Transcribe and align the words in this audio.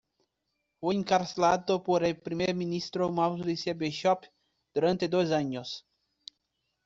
Fue 0.79 0.95
encarcelado 0.95 1.83
por 1.83 2.03
el 2.03 2.19
Primer 2.19 2.55
Ministro 2.55 3.11
Maurice 3.11 3.71
Bishop 3.75 4.23
durante 4.73 5.07
dos 5.07 5.29
años. 5.29 5.85